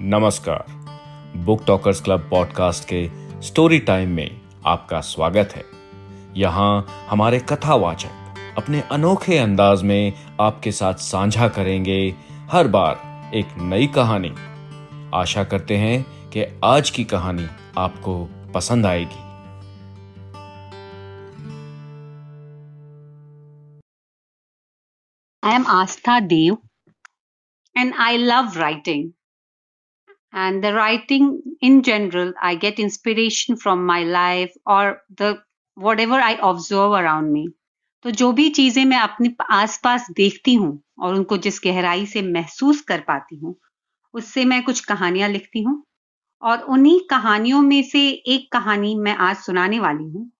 नमस्कार। 0.00 0.64
Book 1.36 1.64
talkers 1.66 2.00
club 2.00 2.28
podcast 2.30 2.84
के 2.92 3.08
story 3.42 3.78
time 3.78 4.08
में 4.08 4.40
आपका 4.66 5.00
स्वागत 5.00 5.52
है। 5.56 5.64
यहाँ 6.36 6.86
हमारे 7.10 7.38
कथावाचक 7.38 8.34
अपने 8.58 8.80
अनोखे 8.80 9.38
अंदाज 9.38 9.82
में 9.82 10.12
आपके 10.40 10.72
साथ 10.72 10.94
साझा 10.94 11.48
करेंगे 11.48 12.14
हर 12.52 12.68
बार 12.68 13.30
एक 13.34 13.46
नई 13.58 13.86
कहानी। 13.86 14.32
आशा 15.14 15.44
करते 15.44 15.76
हैं 15.76 16.02
कि 16.30 16.60
आज 16.64 16.90
की 16.90 17.04
कहानी 17.04 17.46
आपको 17.78 18.24
पसंद 18.54 18.86
आएगी। 18.86 19.24
I 25.42 25.58
am 25.58 25.66
Astha 25.80 26.20
Dev 26.28 26.56
and 27.76 28.00
I 28.10 28.16
love 28.32 28.56
writing. 28.56 29.15
And 30.32 30.62
the 30.62 30.72
writing 30.74 31.40
in 31.60 31.82
general, 31.82 32.32
i 32.42 32.54
get 32.54 32.78
inspiration 32.78 33.56
from 33.56 33.86
my 33.86 34.02
life 34.04 34.52
or 34.66 35.00
the 35.16 35.38
whatever 35.76 36.14
i 36.14 36.38
observe 36.42 36.92
around 36.92 37.32
me. 37.32 37.46
तो 38.04 38.10
जो 38.10 38.30
भी 38.32 38.48
चीज़ें 38.50 38.84
मैं 38.84 38.98
अपने 38.98 39.34
आसपास 39.50 40.06
देखती 40.16 40.54
हूँ 40.54 40.78
और 41.00 41.14
उनको 41.14 41.36
जिस 41.36 41.60
गहराई 41.64 42.06
से 42.06 42.22
महसूस 42.22 42.80
कर 42.80 43.00
पाती 43.08 43.36
हूँ, 43.36 43.54
उससे 44.14 44.44
मैं 44.44 44.62
कुछ 44.62 44.80
कहानियाँ 44.80 45.28
लिखती 45.28 45.62
हूँ। 45.62 45.82
और 46.42 46.60
उन्हीं 46.62 46.98
कहानियों 47.10 47.60
में 47.62 47.82
से 47.82 48.08
एक 48.08 48.50
कहानी 48.52 48.94
मैं 48.94 49.16
आज 49.16 49.36
सुनाने 49.36 49.78
वाली 49.80 50.04
हूँ। 50.04 50.30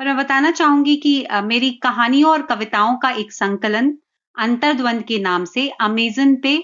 पर 0.00 0.04
मैं 0.04 0.16
बताना 0.16 0.50
चाहूँगी 0.50 0.96
कि 0.96 1.26
मेरी 1.44 1.70
कहानियों 1.82 2.30
और 2.30 2.42
कविताओं 2.46 2.96
का 2.96 3.10
एक 3.10 3.32
संकलन 3.32 3.96
अंतर्द्वंद 4.36 5.02
के 5.02 5.18
नाम 5.18 5.44
से 5.44 5.68
अमेजन 5.80 6.34
पे 6.36 6.56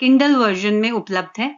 किंडल 0.00 0.34
वर्जन 0.36 0.74
में 0.74 0.90
उपलब्ध 0.90 1.40
है। 1.40 1.54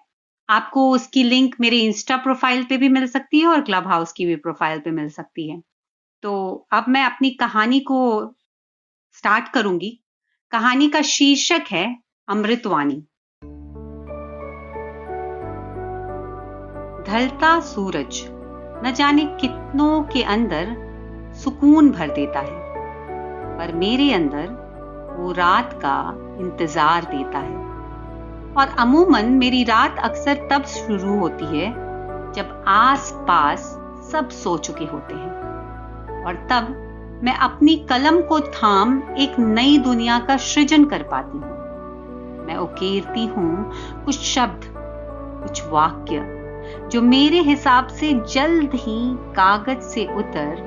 आपको 0.48 0.90
उसकी 0.90 1.22
लिंक 1.22 1.54
मेरे 1.60 1.78
इंस्टा 1.78 2.16
प्रोफ़ाइल 2.16 2.64
पे 2.64 2.76
भी 2.76 2.88
मिल 2.88 3.06
सकती 3.06 3.40
है 3.40 3.46
और 3.46 3.60
क्लब 3.60 3.86
हाउस 3.86 4.12
की 4.12 4.26
भी 4.26 4.36
प्रोफ़ाइल 4.36 4.80
पे 4.80 4.90
मिल 4.90 5.08
सकती 5.08 5.48
है। 5.50 5.60
तो 6.22 6.66
अब 6.72 6.84
मैं 6.88 7.04
अपनी 7.04 7.30
कहानी 7.30 7.80
को 7.80 7.98
स्टार्ट 9.12 9.48
करूँगी। 9.48 9.90
कहानी 10.52 10.88
का 10.88 11.02
शीर्षक 11.02 11.64
है 11.70 11.86
अमृतवाणी। 12.28 13.02
ढलता 17.06 17.58
सूरज, 17.60 18.22
न 18.84 18.92
जाने 18.96 19.24
कितनों 19.40 20.02
के 20.04 20.22
अंदर 20.22 20.74
सुकून 21.34 21.90
भर 21.90 22.14
देता 22.14 22.40
है, 22.40 22.64
पर 23.58 23.74
मेरे 23.74 24.12
अंदर 24.12 24.48
वो 25.18 25.32
रात 25.32 25.78
का 25.84 25.98
इंतज़ार 26.40 27.04
देता 27.04 27.38
है। 27.38 27.65
और 28.58 28.68
अमूमन 28.78 29.24
मेरी 29.24 29.64
रात 29.64 29.98
अक्सर 29.98 30.48
तब 30.52 30.64
शुरू 30.64 31.18
होती 31.18 31.44
है 31.44 31.70
जब 32.32 32.64
आस 32.68 33.10
पास 33.28 33.60
सब 34.12 34.28
सो 34.28 34.56
चुके 34.58 34.84
होते 34.84 35.14
हैं। 35.14 36.24
और 36.24 36.34
तब 36.50 36.68
मैं 37.24 37.34
अपनी 37.34 37.76
कलम 37.76 38.20
को 38.20 38.40
थाम 38.40 39.02
एक 39.18 39.38
नई 39.38 39.78
दुनिया 39.78 40.18
का 40.18 40.36
सृजन 40.36 40.84
कर 40.84 41.02
पाती 41.02 41.38
हूँ। 41.38 41.54
मैं 42.46 42.56
उकेरती 42.56 43.26
हूँ 43.26 43.72
कुछ 44.04 44.20
शब्द, 44.20 44.60
कुछ 45.42 45.62
वाक्य, 45.68 46.32
जो 46.92 47.02
मेरे 47.02 47.40
हिसाब 47.40 47.86
से 47.86 48.12
जल्द 48.32 48.70
ही 48.74 48.98
कागज़ 49.32 49.80
से 49.80 50.06
उतर 50.16 50.64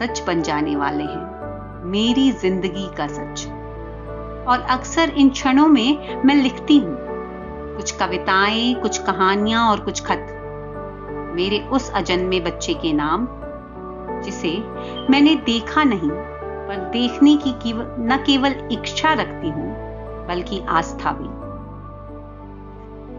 सच 0.00 0.22
बन 0.26 0.42
जाने 0.42 0.76
वाले 0.76 1.04
हैं। 1.04 1.84
मेरी 1.84 2.30
ज़िंदगी 2.32 2.88
का 2.96 3.06
सच। 3.06 3.55
और 4.48 4.60
अक्सर 4.60 5.10
इन 5.10 5.30
क्षणों 5.30 5.68
में 5.68 6.22
मैं 6.24 6.34
लिखती 6.34 6.78
हूँ। 6.78 6.96
कुछ 7.76 7.90
कविताएँ, 7.90 8.74
कुछ 8.74 8.98
कहानियाँ 8.98 9.70
और 9.70 9.80
कुछ 9.80 10.04
खत। 10.04 10.32
मेरे 11.34 11.58
उस 11.60 11.90
अजन्मे 11.92 12.40
बच्चे 12.40 12.74
के 12.74 12.92
नाम, 12.92 13.26
जिसे 14.22 14.58
मैंने 15.10 15.34
देखा 15.36 15.84
नहीं, 15.84 16.10
पर 16.68 16.90
देखने 16.92 17.36
की 17.36 17.72
न 17.76 18.24
केवल 18.26 18.54
इच्छा 18.72 19.12
रखती 19.12 19.48
हूँ, 19.48 19.74
बल्कि 20.26 20.60
आस्था 20.68 21.12
भी। 21.12 21.28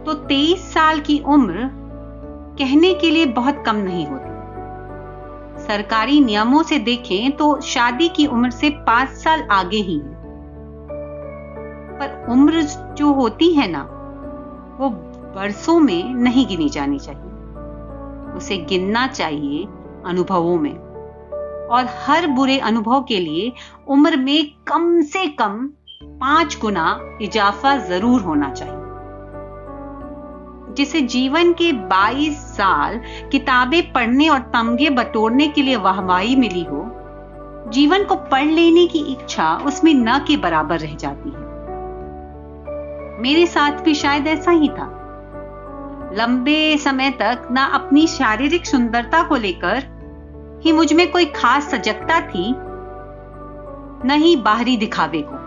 तो 0.05 0.13
तेईस 0.13 0.73
साल 0.73 0.99
की 0.99 1.19
उम्र 1.27 1.69
कहने 2.59 2.93
के 2.93 3.11
लिए 3.11 3.25
बहुत 3.25 3.63
कम 3.65 3.75
नहीं 3.75 4.05
होती। 4.05 5.63
सरकारी 5.63 6.19
नियमों 6.19 6.63
से 6.63 6.79
देखें 6.79 7.31
तो 7.31 7.61
शादी 7.61 8.09
की 8.09 8.25
उम्र 8.27 8.49
से 8.49 8.69
पाँच 8.69 9.09
साल 9.09 9.47
आगे 9.51 9.77
ही 9.77 9.97
है। 9.97 10.16
पर 11.99 12.25
उम्र 12.29 12.61
जो 12.97 13.13
होती 13.13 13.53
है 13.53 13.67
ना, 13.67 13.81
वो 14.79 14.89
बरसों 15.35 15.79
में 15.79 16.13
नहीं 16.13 16.47
गिनी 16.47 16.69
जानी 16.69 16.99
चाहिए। 16.99 17.21
उसे 18.35 18.57
गिनना 18.57 19.07
चाहिए 19.07 19.63
अनुभवों 20.05 20.59
में। 20.59 20.87
और 21.67 21.85
हर 22.07 22.27
बुरे 22.27 22.59
अनुभव 22.59 23.01
के 23.03 23.19
लिए 23.19 23.51
उम्र 23.87 24.17
में 24.17 24.51
कम 24.67 25.01
से 25.01 25.27
कम 25.27 25.69
पाँच 26.03 26.57
गुना 26.61 26.99
इजाफा 27.21 27.77
ज़रूर 27.77 28.21
होना 28.21 28.51
चाहिए। 28.51 28.73
जिसे 30.73 31.01
जीवन 31.01 31.53
के 31.53 31.71
22 31.71 32.33
साल 32.33 33.01
किताबें 33.31 33.93
पढ़ने 33.93 34.29
और 34.29 34.39
तमगे 34.39 34.89
बटोरने 34.89 35.47
के 35.47 35.61
लिए 35.61 35.75
वाहवाही 35.75 36.35
मिली 36.35 36.63
हो, 36.63 36.91
जीवन 37.67 38.03
को 38.03 38.15
पढ़ 38.15 38.45
लेने 38.45 38.87
की 38.87 38.99
इच्छा 38.99 39.57
उसमें 39.65 39.93
न 39.93 40.19
के 40.19 40.37
बराबर 40.37 40.79
रह 40.79 40.95
जाती 40.95 41.29
है। 41.29 41.46
मेरे 43.19 43.45
साथ 43.45 43.71
भी 43.71 43.93
शायद 43.95 44.27
ऐसा 44.27 44.51
ही 44.51 44.67
था। 44.67 44.93
लंबे 46.17 46.77
समय 46.77 47.09
तक 47.09 47.47
ना 47.51 47.63
अपनी 47.63 48.07
शारीरिक 48.07 48.65
सुंदरता 48.65 49.23
को 49.23 49.35
लेकर 49.35 49.83
ही 50.65 50.71
मुझमें 50.71 51.11
कोई 51.11 51.25
खास 51.25 51.69
सजगता 51.71 52.19
थी, 52.21 52.51
न 54.07 54.11
ही 54.11 54.35
बाहरी 54.35 54.77
दिखावे 54.77 55.21
को। 55.21 55.37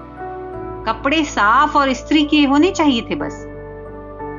कपड़े 0.84 1.24
साफ़ 1.24 1.78
और 1.78 1.92
स्त्री 1.92 2.24
के 2.24 2.44
होने 2.44 2.70
चाहिए 2.70 3.02
थे 3.02 3.14
बस। 3.14 3.46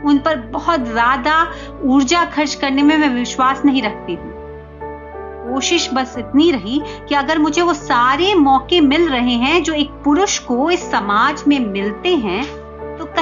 उन 0.05 0.17
पर 0.17 0.35
बहुत 0.35 0.83
ज़्यादा 0.83 1.51
ऊर्जा 1.83 2.25
खर्च 2.25 2.55
करने 2.55 2.83
में 2.83 2.97
मैं 2.97 3.09
विश्वास 3.09 3.65
नहीं 3.65 3.81
रखती 3.81 4.13
हूँ 4.13 4.29
कोशिश 5.51 5.89
बस 5.93 6.15
इतनी 6.17 6.51
रही 6.51 6.81
कि 7.09 7.15
अगर 7.15 7.39
मुझे 7.39 7.61
वो 7.61 7.73
सारे 7.73 8.33
मौके 8.35 8.81
मिल 8.81 9.09
रहे 9.09 9.35
हैं 9.35 9.63
जो 9.63 9.73
एक 9.73 9.89
पुरुष 10.03 10.39
को 10.39 10.71
इस 10.71 10.91
समाज 10.91 11.43
में 11.47 11.59
मिलते 11.59 12.15
हैं 12.15 12.60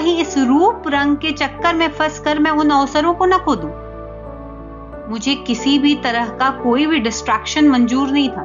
कहीं 0.09 0.21
इस 0.21 0.37
रूप 0.37 0.83
रंग 0.87 1.15
के 1.17 1.31
चक्कर 1.31 1.75
में 1.75 1.87
फंस 1.89 2.19
कर 2.19 2.39
मैं 2.39 2.51
उन 2.51 2.69
अवसरों 2.69 3.13
को 3.13 3.25
न 3.25 3.37
खो 3.37 3.55
दूँ 3.55 3.69
मुझे 5.09 5.33
किसी 5.47 5.77
भी 5.79 5.93
तरह 5.95 6.29
का 6.37 6.49
कोई 6.63 6.85
भी 6.85 6.99
डिस्ट्रैक्शन 6.99 7.67
मंजूर 7.69 8.09
नहीं 8.11 8.29
था। 8.29 8.41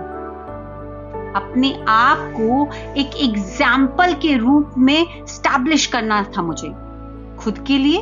अपने 1.36 1.72
आप 1.88 2.18
को 2.36 2.66
एक 3.00 3.16
एग्ज़ाम्पल 3.22 4.12
के 4.14 4.36
रूप 4.36 4.74
में 4.78 5.26
स्टैब्लिश 5.26 5.86
करना 5.86 6.22
था 6.36 6.42
मुझे, 6.42 6.68
खुद 7.38 7.64
के 7.66 7.78
लिए 7.78 8.00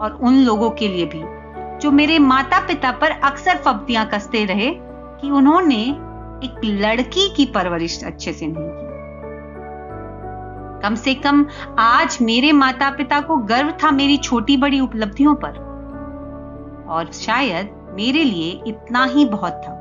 और 0.00 0.18
उन 0.22 0.38
लोगों 0.44 0.70
के 0.70 0.88
लिए 0.88 1.06
भी, 1.06 1.22
जो 1.78 1.90
मेरे 1.90 2.18
माता 2.18 2.60
पिता 2.66 2.92
पर 2.92 3.10
अक्सर 3.24 3.56
फब्तियाँ 3.56 4.08
कसते 4.14 4.44
रहे 4.44 4.70
कि 5.20 5.30
उन्होंने 5.30 5.82
एक 6.46 6.60
लड़की 6.64 7.28
की 7.36 7.46
परवरिश 7.54 8.02
अच्छे 8.04 8.32
से 8.32 8.46
नहीं 8.46 8.68
की। 8.70 8.85
कम 10.82 10.94
से 10.94 11.14
कम 11.14 11.46
आज 11.78 12.18
मेरे 12.22 12.52
माता 12.52 12.90
पिता 12.90 13.20
को 13.20 13.36
गर्व 13.36 13.70
था 13.70 13.90
मेरी 13.90 14.16
छोटी 14.16 14.56
बड़ी 14.56 14.80
उपलब्धियों 14.80 15.34
पर। 15.34 15.66
और 16.88 17.12
शायद 17.12 17.90
मेरे 17.94 18.24
लिए 18.24 18.62
इतना 18.66 19.04
ही 19.04 19.24
बहुत 19.24 19.52
था। 19.52 19.72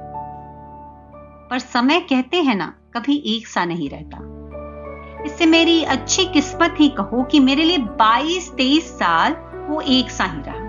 पर 1.50 1.60
समय 1.60 2.00
कहते 2.00 2.42
हैं 2.42 2.56
ना, 2.56 2.74
कभी 2.94 3.24
एक 3.26 3.48
सा 3.48 3.66
नहीं 3.66 3.90
रहता। 3.90 4.36
इससे 5.26 5.46
मेरी 5.46 5.84
अच्छी 5.84 6.26
किस्मत 6.26 6.76
ही 6.80 6.90
कहो 6.90 7.24
कि 7.24 7.40
मेरे 7.40 7.64
लिए 7.64 7.78
22-23 7.78 8.84
साल 8.84 9.36
वो 9.68 9.82
एक 9.82 10.10
सा 10.10 10.24
ही 10.24 10.42
रहा। 10.48 10.66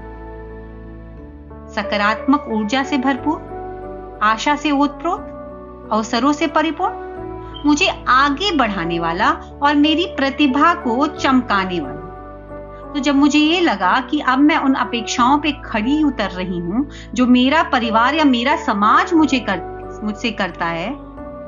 सकारात्मक 1.69 2.49
ऊर्जा 2.49 2.83
से 2.83 2.99
भरपूर, 2.99 3.57
आशा 4.23 4.57
से 4.57 4.71
ओतप्रोत, 4.71 5.21
अवसरों 5.93 6.33
से 6.33 6.47
परिपूर्ण 6.47 7.06
मुझे 7.65 7.89
आगे 8.09 8.51
बढ़ाने 8.57 8.99
वाला 8.99 9.31
और 9.63 9.75
मेरी 9.75 10.07
प्रतिभा 10.07 10.75
को 10.75 11.07
चमकाने 11.07 11.81
वाला। 11.81 12.03
तो 12.95 13.01
जब 13.01 13.15
मुझे 13.15 13.39
ये 13.39 13.61
लगा 13.61 14.01
कि 14.01 14.21
अब 14.21 14.39
मैं 14.39 14.57
उन 14.57 14.75
अपेक्षाओं 14.75 15.39
पे 15.39 15.53
खड़ी 15.65 16.03
उतर 16.03 16.31
रही 16.31 16.59
हूँ, 16.59 16.89
जो 17.15 17.27
मेरा 17.27 17.63
परिवार 17.63 18.15
या 18.15 18.25
मेरा 18.25 18.57
समाज 18.57 19.15
मुझे 19.15 19.39
कर, 19.39 20.01
मुझसे 20.05 20.31
करता 20.31 20.67
है 20.67 20.91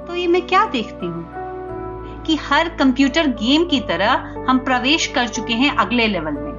तो 0.07 0.15
ये 0.15 0.27
मैं 0.27 0.47
क्या 0.47 0.65
देखती 0.65 1.07
हूँ? 1.07 1.39
कि 2.23 2.37
हर 2.37 2.69
कंप्यूटर 2.69 3.27
गेम 3.27 3.65
की 3.65 3.81
तरह 3.81 4.35
हम 4.49 4.59
प्रवेश 4.59 5.07
कर 5.07 5.29
चुके 5.29 5.53
हैं 5.53 5.77
अगले 5.77 6.07
लेवल 6.07 6.33
में। 6.33 6.53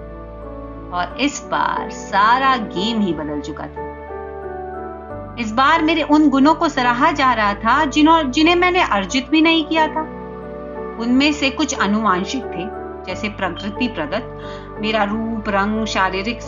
और 0.91 1.17
इस 1.19 1.41
बार 1.51 1.89
सारा 1.89 2.55
गेम 2.57 3.01
ही 3.01 3.13
बदल 3.13 3.41
चुका 3.41 3.63
था। 3.63 3.88
इस 5.39 5.51
बार 5.51 5.83
मेरे 5.83 6.01
उन 6.01 6.29
गुणों 6.29 6.55
को 6.55 6.69
सराहा 6.69 7.11
जा 7.11 7.33
रहा 7.33 7.53
था 7.53 7.85
जिन्हों 7.85 8.31
जिन्हें 8.31 8.55
मैंने 8.55 8.81
अर्जित 8.81 9.29
भी 9.29 9.41
नहीं 9.41 9.65
किया 9.65 9.87
था। 9.87 10.01
उनमें 11.01 11.33
से 11.33 11.49
कुछ 11.49 11.79
अनुवांशिक 11.79 12.43
थे, 12.43 12.65
जैसे 13.05 13.29
प्रकृति 13.29 13.87
प्रदत्त, 13.87 14.39
मेरा 14.81 15.03
रूप, 15.03 15.43
रंग, 15.47 15.85
शारीरिक 15.85 16.41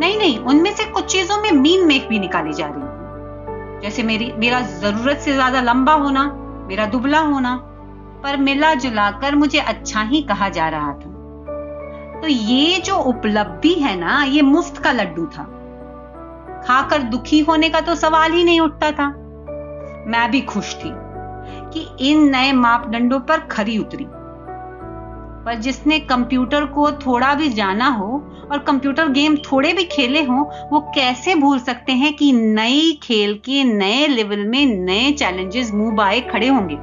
नहीं 0.00 0.18
नहीं, 0.18 0.38
उनमें 0.38 0.74
से 0.74 0.84
कुछ 0.84 1.04
चीज़ों 1.04 1.42
में 1.42 1.52
मीन 1.52 1.86
मेक 1.86 2.08
भी 2.08 2.18
निकाली 2.18 2.52
जा 2.52 2.66
रही 2.66 2.82
जैसे 3.82 4.02
मेरी, 4.02 4.32
मेरा 4.32 4.60
ज़रूरत 4.60 5.18
से 5.18 5.32
ज़्यादा 5.32 5.60
लंबा 5.60 5.92
होना, 5.92 6.24
मेरा 6.68 6.86
दुबला 6.86 7.18
होना, 7.18 7.56
पर 8.22 8.36
मिला 8.36 8.74
जुला 8.74 9.10
कर 9.10 9.34
मुझे 9.34 9.58
अच्छा 9.58 10.02
ही 10.02 10.22
कहा 10.22 10.48
जा 10.48 10.68
रहा 10.68 10.92
था। 10.92 12.20
तो 12.20 12.28
ये 12.28 12.78
जो 12.78 12.96
उपलब्धि 12.96 13.74
है 13.74 14.00
ना, 14.00 14.22
ये 14.22 14.42
मुफ़्त 14.42 14.78
का 14.78 14.92
लड्डू 14.92 15.26
था। 15.26 15.59
खाकर 16.66 16.98
दुखी 16.98 17.40
होने 17.40 17.68
का 17.68 17.80
तो 17.80 17.94
सवाल 17.94 18.32
ही 18.32 18.44
नहीं 18.44 18.60
उठता 18.60 18.90
था। 18.90 19.08
मैं 20.06 20.30
भी 20.30 20.40
खुश 20.40 20.74
थी 20.74 20.92
कि 21.72 22.10
इन 22.10 22.30
नए 22.30 22.52
मापदंडों 22.52 23.20
पर 23.20 23.38
खरी 23.38 23.78
उतरी। 23.78 24.06
पर 25.44 25.54
जिसने 25.54 25.98
कंप्यूटर 26.00 26.64
को 26.64 26.92
थोड़ा 26.92 27.34
भी 27.34 27.48
जाना 27.48 27.88
हो 27.88 28.36
और 28.52 28.58
कंप्यूटर 28.58 29.08
गेम 29.08 29.36
थोड़े 29.36 29.72
भी 29.72 29.84
खेले 29.84 30.22
हो, 30.22 30.50
वो 30.72 30.80
कैसे 30.80 31.34
भूल 31.34 31.58
सकते 31.58 31.92
हैं 31.92 32.16
कि 32.16 32.32
नई 32.32 33.00
खेल 33.02 33.34
के 33.34 33.64
नए 33.64 34.06
लेवल 34.06 34.38
में 34.38 34.66
नए 34.66 35.12
चैलेंजेस 35.12 35.72
मुँह 35.74 35.94
बाए 35.94 36.20
खड़े 36.20 36.48
होंगे? 36.48 36.74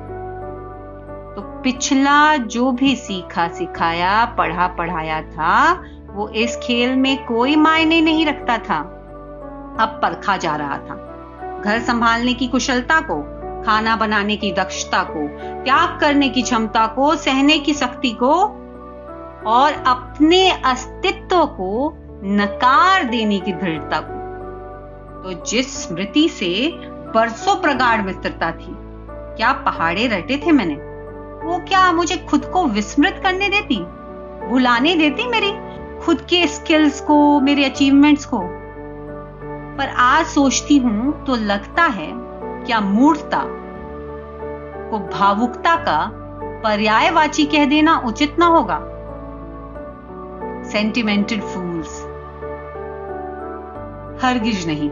तो 1.35 1.41
पिछला 1.61 2.37
जो 2.37 2.71
भी 2.71 2.95
सीखा 2.95 3.47
सिखाया, 3.47 4.25
पढ़ा 4.25 4.67
पढ़ाया 4.67 5.21
था, 5.21 5.83
वो 6.09 6.29
इस 6.29 6.55
खेल 6.55 6.95
में 6.95 7.25
कोई 7.25 7.55
मायने 7.55 8.01
नहीं 8.01 8.25
रखता 8.25 8.57
था। 8.57 8.96
अब 9.79 9.89
परखा 9.89 10.37
जा 10.37 10.55
रहा 10.55 10.77
था। 10.77 11.03
घर 11.65 11.79
संभालने 11.79 12.33
की 12.33 12.47
कुशलता 12.47 12.99
को, 12.99 13.37
खाना 13.63 13.95
बनाने 13.95 14.35
की 14.35 14.51
दक्षता 14.51 15.03
को, 15.03 15.27
त्याग 15.63 15.99
करने 15.99 16.29
की 16.29 16.41
क्षमता 16.41 16.87
को, 16.87 17.15
सहने 17.15 17.59
की 17.59 17.73
शक्ति 17.73 18.11
को 18.11 18.33
और 19.47 19.83
अपने 19.87 20.51
अस्तित्व 20.51 21.45
को 21.45 21.93
नकार 22.23 23.03
देने 23.03 23.39
की 23.39 23.51
दृढ़ता 23.51 23.99
को। 23.99 24.17
तो 25.23 25.45
जिस 25.45 25.87
स्मृति 25.87 26.29
से 26.29 26.71
बरसों 26.85 27.55
प्रगाढ़ 27.55 28.01
मित्रता 28.01 28.51
थी, 28.51 28.77
क्या 29.37 29.51
पहाड़े 29.51 30.07
रटे 30.07 30.43
थे 30.45 30.51
मैंने? 30.51 30.73
वो 31.47 31.57
क्या 31.59 31.91
मुझे 31.91 32.17
खुद 32.17 32.45
को 32.45 32.65
विस्मृत 32.65 33.19
करने 33.23 33.49
देती? 33.49 33.85
भुलाने 34.49 34.95
देती 34.95 35.27
मेरी? 35.27 35.51
खुद 36.05 36.21
के 36.21 36.47
स्किल्स 36.47 37.01
को, 37.01 37.39
मेरे 37.39 37.65
अचीवमेंट्स 37.65 38.25
को? 38.25 38.56
पर 39.77 39.89
आज 39.99 40.25
सोचती 40.25 40.77
हूँ 40.77 41.11
तो 41.25 41.35
लगता 41.35 41.83
है 41.83 42.07
क्या 42.65 42.79
मूर्खता 42.81 43.41
को 44.89 44.99
भावुकता 45.09 45.75
का 45.75 45.99
पर्यायवाची 46.63 47.45
कह 47.45 47.65
देना 47.65 47.97
उचित 48.05 48.35
ना 48.39 48.45
होगा। 48.47 48.79
सेंटिमेंटेड 50.71 51.41
फूल्स 51.43 51.99
हरगिज 54.23 54.65
नहीं, 54.67 54.89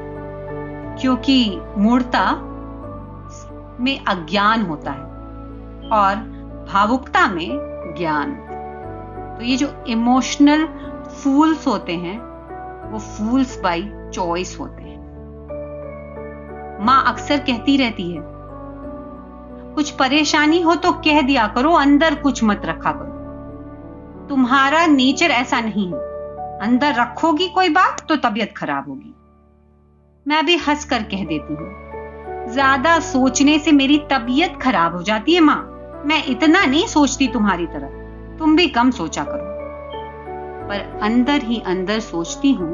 क्योंकि 1.00 1.38
मूर्ता 1.78 2.32
में 3.80 3.98
अज्ञान 4.06 4.66
होता 4.66 4.92
है 4.92 5.90
और 5.92 6.16
भावुकता 6.70 7.28
में 7.28 7.50
ज्ञान। 7.98 8.36
तो 9.36 9.46
ये 9.46 9.56
जो 9.58 9.68
इमोशनल 9.88 10.68
फूल्स 11.14 11.68
होते 11.68 11.96
हैं 11.96 12.18
वो 12.86 13.00
फूल्स 13.00 13.60
बाई 13.62 13.90
चॉइस 14.14 14.58
होते 14.60 14.84
हैं। 14.84 15.04
माँ 16.86 17.04
अक्सर 17.08 17.38
कहती 17.40 17.78
रहती 17.78 18.12
है, 18.12 18.22
कुछ 19.76 19.90
परेशानी 19.92 20.62
हो 20.62 20.76
तो 20.76 20.92
कह 21.02 21.22
दिया 21.22 21.48
करो, 21.48 21.72
अंदर 21.74 22.16
कुछ 22.16 22.44
मत 22.44 22.62
रखा 22.66 22.92
करो। 22.92 24.28
तुम्हारा 24.30 24.86
नेचर 24.88 25.32
ऐसा 25.32 25.60
नहीं 25.62 25.88
है। 25.88 26.00
अंदर 26.62 26.94
रखोगी 26.94 27.48
कोई 27.50 27.70
बात 27.70 28.06
तो 28.10 28.16
तबीयत 28.20 28.54
खराब 28.58 28.90
होगी। 28.90 29.14
मैं 30.26 30.46
भी 30.46 30.56
हंस 30.58 30.86
कर 30.86 31.04
कह 31.04 31.26
देती 31.26 31.54
हूँ, 31.54 31.70
ज़्यादा 32.48 33.00
सोचने 33.02 33.58
से 33.60 33.72
मेरी 33.72 33.98
तबीयत 34.12 34.60
खराब 34.62 34.96
हो 34.96 35.02
जाती 35.04 35.34
है 35.34 35.42
माँ। 35.42 35.62
मैं 36.06 36.24
इतना 36.26 36.66
नहीं 36.66 36.86
सोचती 36.88 37.28
तुम्हारी 37.28 37.66
तरह। 37.68 38.38
तुम 38.38 38.56
भी 38.56 38.68
कम 38.70 38.92
सोचा 38.92 39.24
करो। 39.24 39.55
पर 40.68 41.00
अंदर 41.04 41.44
ही 41.44 41.62
अंदर 41.66 42.00
सोचती 42.00 42.52
हूँ, 42.52 42.74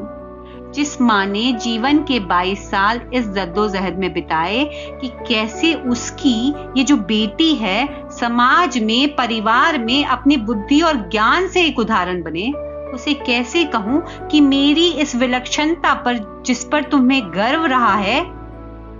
जिस 0.74 1.00
माँ 1.00 1.24
ने 1.26 1.52
जीवन 1.52 1.98
के 2.02 2.18
22 2.20 2.58
साल 2.70 3.00
इस 3.14 3.28
जद्दोजहद 3.28 3.98
में 3.98 4.12
बिताए 4.14 4.64
कि 5.00 5.08
कैसे 5.28 5.74
उसकी 5.74 6.54
ये 6.78 6.84
जो 6.84 6.96
बेटी 6.96 7.54
है, 7.54 8.08
समाज 8.10 8.78
में, 8.78 9.14
परिवार 9.16 9.78
में 9.78 10.04
अपनी 10.04 10.36
बुद्धि 10.36 10.80
और 10.80 10.96
ज्ञान 11.08 11.48
से 11.48 11.64
एक 11.66 11.78
उदाहरण 11.78 12.22
बने, 12.22 12.50
उसे 12.94 13.14
कैसे 13.14 13.64
कहूँ 13.64 14.02
कि 14.28 14.40
मेरी 14.40 14.90
इस 14.92 15.14
विलक्षणता 15.16 15.94
पर 15.94 16.42
जिस 16.46 16.64
पर 16.64 16.82
तुम्हें 16.82 17.22
गर्व 17.34 17.66
रहा 17.66 17.94
है, 17.94 18.22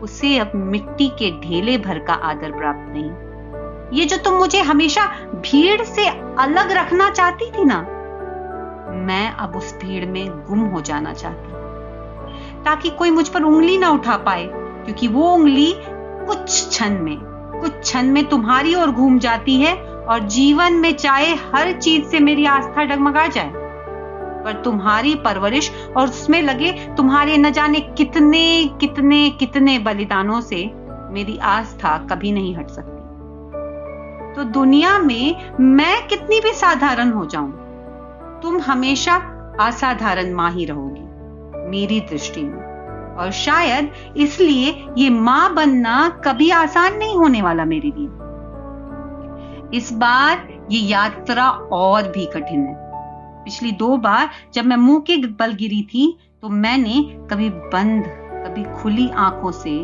उसे 0.03 0.37
अब 0.39 0.53
मिट्टी 0.55 1.09
के 1.19 1.31
ढेले 1.41 1.79
भर 1.79 1.99
का 1.99 2.15
आदर 2.31 2.53
प्राप्त 2.53 2.93
नहीं। 2.93 3.99
ये 3.99 4.05
जो 4.05 4.17
तुम 4.17 4.35
मुझे 4.35 4.61
हमेशा 4.61 5.07
भीड़ 5.43 5.83
से 5.83 6.07
अलग 6.39 6.73
रखना 6.73 7.11
चाहती 7.11 7.51
थी 7.51 7.65
ना 7.65 7.81
मैं 9.03 9.31
अब 9.35 9.57
उस 9.57 9.75
भीड़ 9.77 10.05
में 10.07 10.29
गुम 10.47 10.61
हो 10.67 10.81
जाना 10.81 11.13
चाहती 11.15 11.51
ताकि 12.65 12.91
कोई 12.91 13.11
मुझ 13.11 13.29
पर 13.29 13.43
उंगली 13.43 13.79
ना 13.79 13.91
उठा 13.91 14.17
पाए, 14.17 14.45
क्योंकि 14.85 15.09
वो 15.09 15.33
उंगली 15.35 15.73
कुछ 15.79 16.69
क्षण 16.69 16.99
में, 16.99 17.17
कुछ 17.61 17.73
क्षण 17.73 18.07
में 18.07 18.25
तुम्हारी 18.25 18.75
ओर 18.75 18.91
घूम 18.91 19.19
जाती 19.19 19.57
है 19.57 19.75
और 19.85 20.19
जीवन 20.29 20.73
में 20.73 20.93
चाहे 20.97 21.35
हर 21.53 21.73
चीज़ 21.73 22.05
से 22.05 22.21
मेरी 22.21 22.45
आस्था 22.47 22.85
डगमगा 22.85 23.27
जाए। 23.27 23.53
पर 24.45 24.61
तुम्हारी 24.65 25.15
परवरिश 25.15 25.71
और 25.97 26.09
उसमें 26.09 26.41
लगे 26.43 26.73
तुम्हारे 26.97 27.37
न 27.37 27.51
जाने 27.51 27.81
कितने 27.81 28.43
कितने 28.81 29.29
कितने 29.31 29.79
बलिदानों 29.79 30.41
से 30.41 30.65
मेरी 31.11 31.39
आस्था 31.39 31.97
कभी 32.11 32.33
नहीं 32.33 32.57
हट 32.57 32.69
सकती। 32.69 33.01
तो 34.35 34.45
दुनिया 34.51 34.99
में 34.99 35.55
मैं 35.61 36.07
कितनी 36.07 36.41
भी 36.41 36.53
साधारण 36.53 37.13
हो 37.13 37.25
जाऊँ 37.27 37.53
तुम 38.43 38.61
हमेशा 38.61 39.15
असाधारण 39.61 40.33
माँ 40.35 40.51
ही 40.51 40.65
रहोगी, 40.65 41.01
मेरी 41.71 42.01
दृष्टि 42.01 42.43
में। 42.43 43.17
और 43.17 43.31
शायद 43.31 43.93
इसलिए 44.17 44.71
ये 44.99 45.11
माँ 45.11 45.55
बनना 45.55 46.09
कभी 46.25 46.51
आसान 46.51 46.97
नहीं 46.97 47.17
होने 47.17 47.43
वाला 47.43 47.65
मेरे 47.65 47.93
लिए। 47.97 49.79
इस 49.79 49.93
बार 49.93 50.49
ये 50.71 50.79
यात्रा 50.81 51.49
और 51.73 52.09
भी 52.09 52.27
कठिन 52.27 52.61
है। 52.61 52.75
पिछली 53.45 53.73
दो 53.73 53.97
बार 53.97 54.31
जब 54.55 54.65
मैं 54.65 54.77
मुँह 54.77 55.01
के 55.01 55.17
बल 55.17 55.53
गिरी 55.53 55.83
थी 55.85 56.19
तो 56.43 56.49
मैंने 56.49 57.03
कभी 57.31 57.49
बंद, 57.51 58.05
कभी 58.47 58.65
खुली 58.75 59.09
आँखों 59.11 59.51
से 59.53 59.79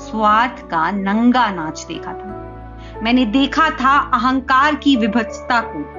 स्वार्थ 0.00 0.66
का 0.68 0.90
नंगा 0.90 1.50
नाच 1.50 1.84
देखा 1.88 2.12
था। 2.12 3.00
मैंने 3.02 3.24
देखा 3.26 3.68
था 3.70 3.98
अहंकार 4.14 4.74
की 4.74 4.96
विभत्सता 4.96 5.60
को 5.66 5.95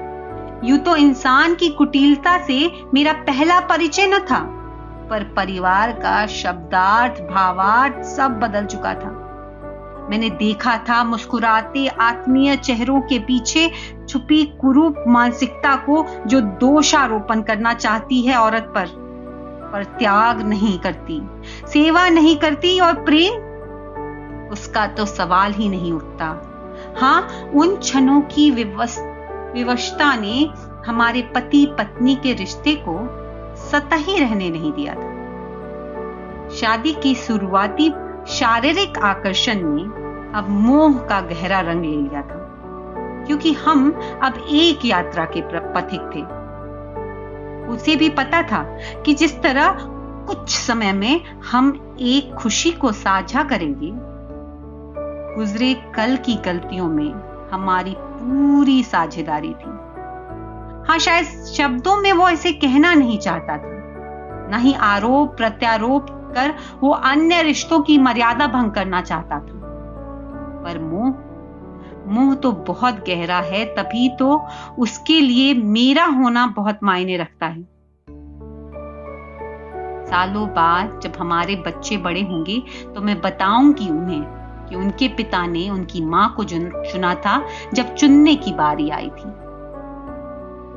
यूँ 0.64 0.78
तो 0.78 0.96
इंसान 0.96 1.56
की 1.56 1.70
कुटिलता 1.70 2.38
से 2.38 2.60
मेरा 2.94 3.14
पहला 3.24 3.60
परिचय 3.60 4.08
न 4.08 4.20
था, 4.22 4.40
पर 5.10 5.24
परिवार 5.36 5.92
का 5.94 6.26
शब्दार्थ, 6.28 7.22
भावार्थ 7.24 8.04
सब 8.06 8.40
बदल 8.40 8.66
चुका 8.66 8.94
था। 8.94 9.10
मैंने 10.10 10.30
देखा 10.30 10.78
था 10.90 11.04
मुस्कुराते 11.04 11.88
आत्मीय 11.88 12.56
चेहरों 12.56 13.00
के 13.02 13.20
पीछे 13.20 13.70
छुपी 14.10 14.44
कुरूप 14.62 15.04
मानसिकता 15.08 15.76
को 15.86 16.06
जो 16.28 16.42
दोषारोपण 16.42 17.42
करना 17.42 17.74
चाहती 17.74 18.22
है 18.22 18.36
औरत 18.36 18.72
पर 18.76 18.88
पर 19.68 19.84
त्याग 20.00 20.42
नहीं 20.42 20.78
करती, 20.80 21.22
सेवा 21.68 22.08
नहीं 22.10 22.36
करती 22.38 22.80
और 22.80 22.94
प्रेम? 23.04 23.34
उसका 24.52 24.86
तो 24.88 25.06
सवाल 25.06 25.54
ही 25.54 25.70
नहीं 25.70 25.92
उठता। 25.94 26.26
हाँ 26.98 27.22
उन 27.54 27.76
क्षणों 27.76 28.22
की 28.26 28.50
विवशता 29.54 30.16
ने 30.16 30.50
हमारे 30.88 31.22
पति 31.36 31.66
पत्नी 31.80 32.16
के 32.16 32.34
रिश्ते 32.34 32.76
को 32.88 32.98
सतही 33.62 34.20
रहने 34.20 34.50
नहीं 34.50 34.72
दिया 34.72 34.94
था। 34.94 35.16
शादी 36.56 36.94
की 36.94 37.14
शुरुआती 37.16 37.90
शारीरिक 38.30 38.98
आकर्षण 38.98 39.62
ने 39.64 39.84
अब 40.38 40.50
मोह 40.50 40.98
का 41.00 41.20
गहरा 41.22 41.60
रंग 41.60 41.86
ले 41.86 41.96
लिया 41.98 42.22
था, 42.22 42.44
क्योंकि 43.28 43.54
हम 43.54 43.92
अब 44.24 44.34
एक 44.50 44.86
यात्रा 44.86 45.26
के 45.26 45.42
पथिक 45.74 46.10
थे। 46.16 46.22
उसे 47.68 47.96
भी 47.96 48.10
पता 48.10 48.42
था 48.42 48.64
कि 49.06 49.14
जिस 49.14 49.42
तरह 49.42 49.78
कुछ 50.28 50.50
समय 50.50 50.94
में 50.94 51.26
हम 51.52 51.96
एक 52.02 52.34
खुशी 52.34 52.72
को 52.72 52.92
साझा 52.92 53.44
करेंगे, 53.44 53.92
गुजरे 55.36 55.74
कल 55.96 56.16
की 56.16 56.36
गलतियों 56.36 56.88
में 56.88 57.12
हमारी 57.52 57.96
पूरी 58.18 58.84
साझेदारी 58.84 59.54
थी। 59.54 59.76
हाँ 60.88 60.98
शायद 61.00 61.26
शब्दों 61.26 61.98
में 61.98 62.12
वो 62.14 62.30
इसे 62.30 62.52
कहना 62.54 62.94
नहीं 62.94 63.18
चाहता 63.20 63.58
था। 63.58 63.76
न 64.52 64.60
ही 64.60 64.74
आरोप, 64.74 65.36
प्रत्यारोप 65.38 66.06
कर 66.36 66.54
वो 66.84 66.90
अन्य 66.90 67.42
रिश्तों 67.42 67.80
की 67.80 67.98
मर्यादा 67.98 68.48
भंग 68.48 68.72
करना 68.72 69.02
चाहता 69.02 69.40
था। 69.40 69.56
पर 70.64 70.80
मोह 70.80 71.14
मोह 72.08 72.36
तो 72.36 72.52
बहुत 72.52 72.96
गहरा 73.08 73.38
है, 73.38 73.66
तभी 73.66 74.10
तो 74.10 74.48
उसके 74.80 75.20
लिए 75.22 75.54
मेरा 75.54 76.06
होना 76.06 76.46
बहुत 76.48 76.80
मायने 76.84 77.18
रखता 77.18 77.46
है। 77.46 77.62
सालों 80.06 80.48
बाद 80.48 81.00
जब 81.04 81.14
हमारे 81.20 81.56
बच्चे 81.56 81.98
बड़े 81.98 82.22
होंगे 82.22 82.64
तो 82.96 83.02
मैं 83.02 83.20
बताऊँगी 83.22 83.90
उन्हें 83.90 84.37
कि 84.70 84.76
उनके 84.76 85.08
पिता 85.08 85.46
ने 85.48 85.70
उनकी 85.70 86.02
माँ 86.02 86.34
को 86.38 86.44
चुना 86.44 87.14
था 87.16 87.42
जब 87.74 87.96
चुनने 87.96 88.36
की 88.36 88.54
बारी 88.54 88.90
आई 88.90 89.10
थी। 89.10 89.34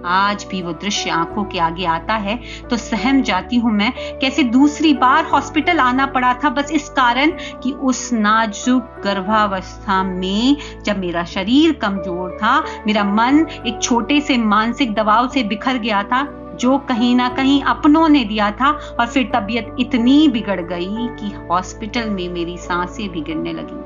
आज 0.07 0.45
भी 0.51 0.61
वो 0.63 0.73
दृश्य 0.73 1.11
आँखों 1.11 1.45
के 1.45 1.59
आगे 1.59 1.85
आता 1.85 2.15
है 2.17 2.37
तो 2.71 2.77
सहम 2.77 3.21
जाती 3.23 3.57
हूँ 3.57 3.73
मैं 3.73 3.93
कैसे 4.19 4.43
दूसरी 4.43 4.93
बार 4.95 5.25
हॉस्पिटल 5.25 5.79
आना 5.79 6.07
पड़ा 6.07 6.33
था 6.35 6.51
बस 6.51 6.71
इस 6.73 6.89
कारण 6.89 7.31
कि 7.63 7.73
उस 7.73 8.13
नाजुक 8.13 9.01
गर्भावस्था 9.05 10.03
में 10.03 10.57
जब 10.85 10.99
मेरा 10.99 11.25
शरीर 11.25 11.73
कमज़ोर 11.73 12.37
था, 12.37 12.59
मेरा 12.87 13.05
मन 13.05 13.47
एक 13.67 13.83
छोटे 13.83 14.21
से 14.21 14.37
मानसिक 14.39 14.95
दबाव 14.95 15.29
से 15.29 15.43
बिखर 15.43 15.79
गया 15.79 16.03
था 16.03 16.23
जो 16.61 16.79
कहीं 16.79 17.15
ना 17.15 17.29
कहीं 17.29 17.63
अपनों 17.63 18.09
ने 18.09 18.25
दिया 18.25 18.51
था 18.51 18.71
और 19.01 19.07
फिर 19.07 19.31
तबीयत 19.35 19.77
इतनी 19.81 20.29
बिगड़ 20.29 20.61
गई 20.61 21.07
कि 21.17 21.31
हॉस्पिटल 21.51 22.11
में 22.11 22.29
मेरी 22.29 22.57
साँसें 22.59 23.09
भी 23.09 23.21
गिरने 23.21 23.53
लगी। 23.53 23.79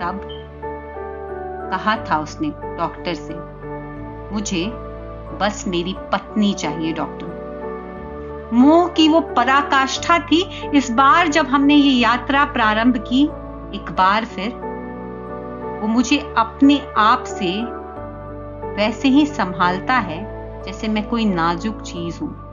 तब 0.00 0.20
कहा 1.70 1.96
था 2.04 2.18
उसने 2.18 2.48
डॉक्टर 2.76 3.14
से, 3.14 3.34
मुझे 4.34 4.66
बस 5.40 5.64
मेरी 5.68 5.94
पत्नी 6.12 6.52
चाहिए 6.54 6.92
डॉक्टर। 6.92 7.34
मोह 8.52 8.88
की 8.88 9.08
वो 9.08 9.20
पराकाष्ठा 9.20 10.18
थी। 10.18 10.42
इस 10.74 10.90
बार 10.90 11.28
जब 11.28 11.46
हमने 11.46 11.74
ये 11.74 11.92
यात्रा 11.92 12.44
प्रारंभ 12.44 12.96
की, 13.08 13.22
एक 13.74 13.90
बार 13.90 14.24
फिर 14.24 14.48
वो 15.82 15.88
मुझे 15.88 16.18
अपने 16.38 16.80
आप 16.96 17.24
से 17.24 17.50
वैसे 18.76 19.08
ही 19.08 19.26
संभालता 19.26 19.94
है 19.94 20.25
जैसे 20.66 20.88
मैं 20.88 21.08
कोई 21.08 21.24
नाजुक 21.24 21.80
चीज़ 21.80 22.20
हूँ। 22.20 22.46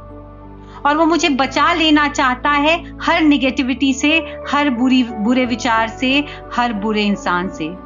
और 0.86 0.98
वो 0.98 1.06
मुझे 1.06 1.30
बचा 1.30 1.74
लेना 1.74 2.08
चाहता 2.08 2.50
है 2.50 2.98
हर 3.02 3.22
निगेटिविटी 3.22 3.94
से, 3.94 4.38
हर 4.50 4.70
बुरी, 4.70 5.04
बुरे 5.04 5.46
विचार 5.46 5.88
से, 5.88 6.26
हर 6.54 6.74
बुरे 6.74 7.04
इंसान 7.04 7.50
से। 7.50 7.78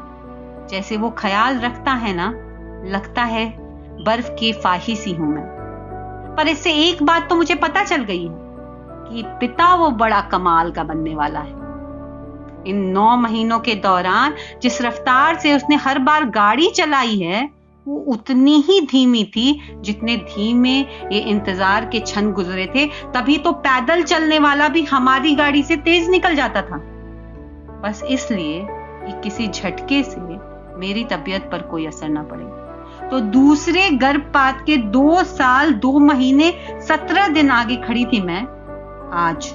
जैसे 0.69 0.97
वो 0.97 1.09
ख्याल 1.09 1.59
रखता 1.59 1.91
है 1.91 2.13
ना, 2.13 2.33
लगता 2.85 3.23
है 3.23 3.57
बर्फ़ 4.03 4.29
की 4.31 4.53
फाही 4.53 4.95
सी 4.95 5.11
हूँ 5.11 5.35
मैं। 5.35 5.57
पर 6.37 6.47
इससे 6.47 6.71
एक 6.71 7.03
बात 7.03 7.29
तो 7.29 7.35
मुझे 7.35 7.55
पता 7.55 7.83
चल 7.83 8.03
गई 8.03 8.27
कि 9.09 9.23
पिता 9.25 9.75
वो 9.75 9.89
बड़ा 9.89 10.21
कमाल 10.21 10.71
का 10.71 10.83
बनने 10.83 11.15
वाला 11.15 11.39
है। 11.39 11.67
इन 12.67 12.77
नौ 12.77 13.15
महीनों 13.15 13.59
के 13.59 13.75
दौरान 13.75 14.33
जिस 14.61 14.81
रफ्तार 14.81 15.35
से 15.35 15.55
उसने 15.55 15.75
हर 15.75 15.99
बार 15.99 16.25
गाड़ी 16.25 16.71
चलाई 16.71 17.15
है 17.15 17.56
वो 17.87 17.95
उतनी 18.13 18.55
ही 18.61 18.79
धीमी 18.81 19.23
थी 19.25 19.59
जितने 19.81 20.15
धीमे 20.17 20.77
ये 20.79 21.19
इंतज़ार 21.21 21.85
के 21.85 21.99
क्षण 21.99 22.31
गुजरे 22.31 22.65
थे। 22.75 22.85
तभी 23.13 23.37
तो 23.37 23.51
पैदल 23.51 24.03
चलने 24.03 24.39
वाला 24.39 24.67
भी 24.67 24.83
हमारी 24.83 25.35
गाड़ी 25.35 25.63
से 25.63 25.75
तेज 25.77 26.09
निकल 26.09 26.35
जाता 26.35 26.61
था। 26.61 26.77
बस 27.83 28.03
इसलिए 28.09 28.59
कि 28.61 29.21
किसी 29.23 29.47
झटके 29.47 30.03
से 30.03 30.21
मेरी 30.77 31.03
तबीयत 31.03 31.49
पर 31.51 31.61
कोई 31.61 31.85
असर 31.85 32.09
ना 32.09 32.23
पड़े। 32.23 33.09
तो 33.09 33.19
दूसरे 33.19 33.89
गर्भपात 33.91 34.63
के 34.65 34.77
दो 34.77 35.23
साल, 35.23 35.73
दो 35.73 35.99
महीने, 35.99 36.51
सत्रह 36.87 37.27
दिन 37.27 37.49
आगे 37.51 37.75
खड़ी 37.77 38.05
थी 38.05 38.21
मैं। 38.21 38.41
आज 39.17 39.51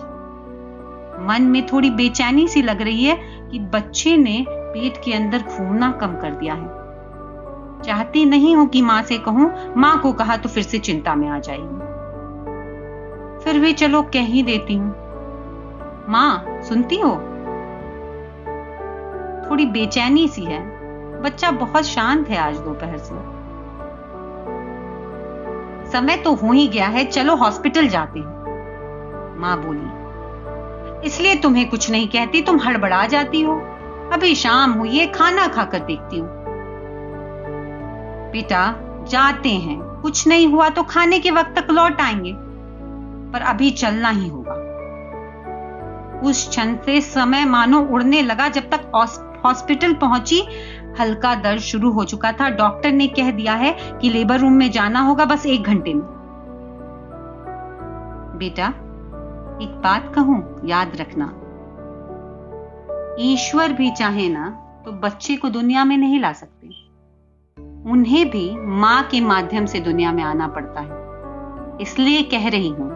मन 1.29 1.43
में 1.43 1.67
थोड़ी 1.67 1.91
बेचैनी 1.93 2.49
सी 2.49 2.63
लग 2.63 2.83
रही 2.83 3.05
है 3.05 3.17
कि 3.51 3.59
बच्चे 3.75 4.17
ने 4.17 4.45
पेट 4.49 5.03
के 5.05 5.13
अंदर 5.13 5.39
घूमना 5.39 5.91
कम 5.93 6.17
कर 6.17 6.31
दिया 6.31 6.55
है। 6.55 6.81
चाहती 7.83 8.25
नहीं 8.25 8.57
हूँ 8.57 8.69
कि 8.69 8.83
माँ 8.83 9.03
से 9.03 9.19
कहूँ, 9.19 9.75
माँ 9.77 10.01
को 10.01 10.13
कहा 10.13 10.37
तो 10.37 10.49
फिर 10.49 10.63
से 10.63 10.79
चिंता 10.79 11.15
में 11.15 11.29
आ 11.29 11.39
जाएगी। 11.39 11.91
फिर 13.45 13.59
भी 13.61 13.73
चलो 13.73 14.03
कह 14.03 14.21
ही 14.21 14.43
देती 14.43 14.75
हूँ। 14.75 14.95
माँ, 16.09 16.61
सुनती 16.63 17.01
हो? 17.01 17.13
थोड़ी 19.51 19.67
बेचैनी 19.67 20.29
सी 20.29 20.45
है। 20.45 20.61
बच्चा 21.23 21.51
बहुत 21.51 21.85
शांत 21.85 22.29
है 22.29 22.37
आज 22.37 22.57
दोपहर 22.57 22.99
से। 22.99 23.15
समय 25.93 26.17
तो 26.17 26.35
हो 26.35 26.53
ही 26.53 26.69
गया 26.69 26.87
है, 26.87 27.05
चलो 27.05 27.37
हॉस्पिटल 27.37 27.89
जाते 27.89 28.21
हैं। 28.21 29.39
माँ 29.41 29.57
बोली, 29.61 31.07
इसलिए 31.07 31.35
तुम्हें 31.35 31.69
कुछ 31.71 31.91
नहीं 31.91 32.09
कहती, 32.09 32.43
तुम 32.43 32.61
हड़बड़ा 32.61 33.07
जाती 33.07 33.43
हो। 33.43 33.55
अभी 34.13 34.35
शाम 34.35 34.73
हुई 34.73 34.99
है, 34.99 35.07
खाना 35.07 35.47
खाकर 35.49 35.79
देखती 35.79 36.19
हूँ। 36.19 36.42
बेटा 38.33 38.75
जाते 39.09 39.51
हैं। 39.51 39.81
कुछ 40.03 40.27
नहीं 40.27 40.47
हुआ 40.49 40.69
तो 40.69 40.83
खाने 40.83 41.19
के 41.19 41.31
वक्त 41.31 41.55
तक 41.59 41.71
लौट 41.71 42.01
आएँगे। 42.01 42.33
पर 43.33 43.41
अभी 43.41 43.71
चलना 43.71 44.09
ही 44.09 44.29
होगा। 44.29 44.61
उस 46.21 46.49
क्षण 46.49 46.77
से 46.77 47.01
समय 47.01 47.45
मानो 47.45 47.81
उड़ने 47.81 48.23
लगा 48.23 48.49
जब 48.49 48.71
तक 48.71 48.91
हॉस्पिटल 49.45 49.95
पहुँची। 49.95 50.43
हल्का 51.01 51.35
दर्द 51.35 51.61
शुरू 51.61 51.91
हो 51.91 52.05
चुका 52.05 52.33
था। 52.33 52.49
डॉक्टर 52.51 52.93
ने 52.93 53.07
कह 53.09 53.31
दिया 53.31 53.55
है 53.55 53.77
कि 54.01 54.09
लेबर 54.09 54.41
रूम 54.41 54.53
में 54.53 54.71
जाना 54.71 55.01
होगा 55.01 55.25
बस 55.25 55.47
एक 55.47 55.63
घंटे 55.63 55.95
में। 55.95 56.05
बेटा, 58.39 58.67
एक 59.63 59.81
बात 59.85 60.13
कहूँ, 60.15 60.61
याद 60.65 60.97
रखना। 60.97 61.27
ईश्वर 63.21 63.73
भी 63.73 63.91
चाहे 63.91 64.29
ना 64.29 64.49
तो 64.85 64.93
बच्चे 64.93 65.37
को 65.37 65.49
दुनिया 65.49 65.85
में 65.85 65.97
नहीं 65.97 66.21
ला 66.21 66.33
सकते। 66.33 66.92
उन्हें 67.87 68.31
भी 68.31 68.57
माँ 68.57 69.03
के 69.03 69.21
माध्यम 69.21 69.67
से 69.67 69.81
दुनिया 69.81 70.13
में 70.13 70.23
आना 70.23 70.47
पड़ता 70.49 70.81
है। 70.81 71.79
इसलिए 71.81 72.23
कह 72.23 72.49
रही 72.49 72.69
हूँ, 72.69 72.91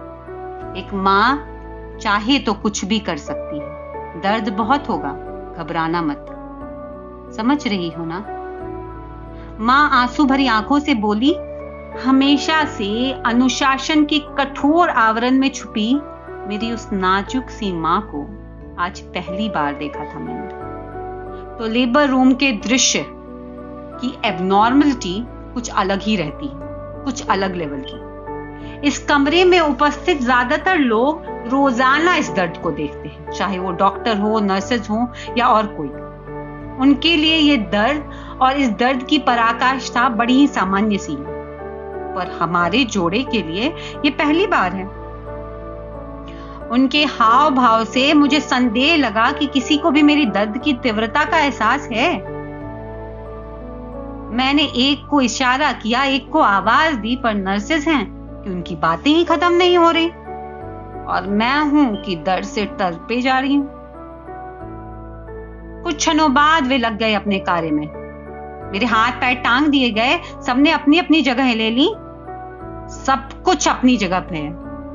एक 0.77 0.95
माँ 0.95 1.99
चाहे 2.03 2.39
तो 2.39 2.53
कुछ 2.55 2.85
भी 2.85 2.99
कर 2.99 3.17
सकती 3.17 3.59
है। 3.59 4.21
दर्द 4.21 4.49
बहुत 4.49 4.89
होगा, 4.89 5.13
घबराना 5.59 6.03
मत। 6.03 6.27
समझ 7.37 7.67
रही 7.69 7.91
हो 7.91 8.05
ना? 8.05 8.19
माँ 9.61 9.91
आँसू 9.93 10.25
भरी 10.25 10.47
आँखों 10.47 10.79
से 10.79 10.95
बोली, 10.95 11.35
हमेशा 12.05 12.65
से 12.65 13.13
अनुशासन 13.27 14.05
के 14.05 14.19
कठोर 14.19 14.89
आवरण 14.89 15.39
में 15.39 15.49
छुपी 15.49 15.95
मेरी 16.49 16.73
उस 16.73 16.89
नाजुक 16.93 17.49
सी 17.49 17.73
माँ 17.73 18.01
को 18.15 18.23
आज 18.83 19.01
पहली 19.01 19.49
बार 19.49 19.75
देखा 19.75 20.05
था 20.05 20.19
मैंने। 20.19 21.59
तो 21.59 21.67
लेबर 21.67 22.09
रूम 22.09 22.33
के 22.35 22.53
दृश्य 22.53 23.05
की 24.01 24.17
एबनॉर्मलिटी 24.25 25.23
कुछ 25.55 25.71
अलग 25.71 26.03
ही 26.03 26.17
रहती 26.17 26.47
है, 26.47 26.55
कुछ 27.05 27.27
अलग 27.29 27.55
लेवल 27.55 27.83
की। 27.87 28.87
इस 28.89 28.99
कमरे 28.99 29.45
में 29.45 29.59
उपस्थित 29.61 30.21
ज़्यादातर 30.23 30.79
लोग 30.79 31.23
रोज़ाना 31.49 32.15
इस 32.17 32.31
दर्द 32.31 32.57
को 32.57 32.71
देखते 32.71 33.09
हैं, 33.09 33.31
चाहे 33.31 33.59
वो 33.59 33.71
डॉक्टर 33.73 34.19
हो 34.19 34.41
नर्सेज 34.41 34.89
हो 34.91 35.07
या 35.39 35.49
और 35.49 35.67
कोई। 35.67 35.89
उनके 36.81 37.17
लिए 37.17 37.37
ये 37.37 37.57
दर्द 37.57 38.39
और 38.43 38.57
इस 38.57 38.71
दर्द 38.71 39.03
की 39.03 39.19
पराकाष्ठा 39.19 40.09
बड़ी 40.09 40.35
ही 40.35 40.47
सामान्य 40.47 40.99
सी 40.99 41.13
है। 41.13 41.35
पर 42.15 42.37
हमारे 42.41 42.85
जोड़े 42.85 43.23
के 43.23 43.43
लिए 43.43 43.69
ये 44.05 44.11
पहली 44.11 44.47
बार 44.47 44.73
है। 44.73 44.85
उनके 46.71 47.05
हाव 47.05 47.51
भाव 47.51 47.85
से 47.85 48.13
मुझे 48.15 48.41
संदेह 48.41 48.97
लगा 48.97 49.31
कि 49.33 49.47
किसी 49.47 49.77
को 49.79 49.91
भी 49.91 50.03
मेरी 50.03 50.27
दर्द 50.27 50.61
की 50.65 50.73
तीव्रता 50.73 51.25
का 51.25 51.39
एहसास 51.39 51.89
है। 51.93 52.15
मैंने 54.33 54.63
एक 54.63 55.07
को 55.11 55.21
इशारा 55.21 55.73
किया, 55.73 56.05
एक 56.05 56.31
को 56.31 56.41
आवाज़ 56.41 56.97
दी, 56.97 57.17
पर 57.17 57.35
नर्सेस 57.35 57.89
हैं 57.89 58.05
कि 58.45 58.51
उनकी 58.51 58.77
बातें 58.77 59.11
ही 59.11 59.25
खत्म 59.25 59.53
नहीं 59.53 59.79
हो 59.79 59.91
रही। 59.91 60.09
और 61.07 61.27
मैं 61.29 61.61
हूँ 61.61 62.03
कि 62.03 62.17
दर्द 62.17 62.45
से 62.45 62.65
तड़पे 62.65 63.21
जा 63.21 63.39
रही 63.39 63.55
हूँ। 63.55 63.71
कुछ 65.85 65.97
क्षणों 65.97 66.35
बाद 66.35 66.67
वे 66.67 66.79
लग 66.79 66.99
गए 66.99 67.15
अपने 67.15 67.39
कार्य 67.39 67.71
में। 67.71 68.07
मेरे 68.73 68.87
हाथ 68.87 69.13
पैर 69.13 69.35
टांग 69.35 69.67
दिए 69.67 69.91
गए, 69.91 70.21
सबने 70.47 70.71
अपनी 70.71 70.99
अपनी 70.99 71.23
जगह 71.23 71.55
ले 71.55 71.71
ली। 71.71 71.87
सब 72.91 73.43
कुछ 73.45 73.69
अपनी 73.69 73.97
जगह 73.97 74.21
पे 74.21 74.37
है। 74.37 74.51